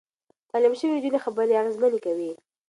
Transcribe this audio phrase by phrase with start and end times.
[0.53, 2.31] تعليم شوې نجونې خبرې اغېزمنې کوي.